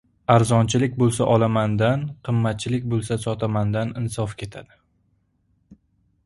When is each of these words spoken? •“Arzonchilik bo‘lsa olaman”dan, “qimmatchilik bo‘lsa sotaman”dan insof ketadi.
•“Arzonchilik 0.35 0.95
bo‘lsa 1.01 1.27
olaman”dan, 1.33 2.05
“qimmatchilik 2.29 2.87
bo‘lsa 2.95 3.19
sotaman”dan 3.27 3.93
insof 4.03 4.35
ketadi. 4.41 4.81